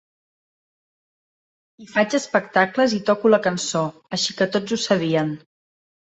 I 1.85 1.89
faig 1.97 2.15
espectacles 2.19 2.97
i 3.01 3.03
toco 3.11 3.33
la 3.35 3.41
cançó, 3.49 3.83
així 4.19 4.37
que 4.43 4.51
tots 4.59 4.77
ho 4.79 4.83
sabien. 4.89 5.33